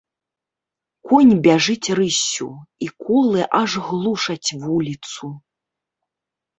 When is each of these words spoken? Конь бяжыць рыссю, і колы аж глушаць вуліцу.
Конь 1.11 1.33
бяжыць 1.49 1.93
рыссю, 2.01 2.49
і 2.87 2.89
колы 3.05 3.41
аж 3.61 3.71
глушаць 3.93 4.49
вуліцу. 4.67 5.25